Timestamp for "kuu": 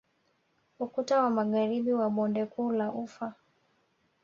2.45-2.71